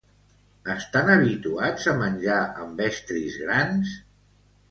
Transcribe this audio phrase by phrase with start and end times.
[0.75, 3.93] Estan habituats a menjar amb estris grans?